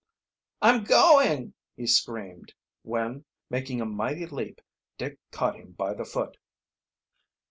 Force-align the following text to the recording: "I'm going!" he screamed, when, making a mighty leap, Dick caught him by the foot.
"I'm 0.63 0.83
going!" 0.83 1.53
he 1.77 1.85
screamed, 1.85 2.55
when, 2.81 3.23
making 3.51 3.81
a 3.81 3.85
mighty 3.85 4.25
leap, 4.25 4.59
Dick 4.97 5.19
caught 5.29 5.57
him 5.57 5.73
by 5.73 5.93
the 5.93 6.05
foot. 6.05 6.37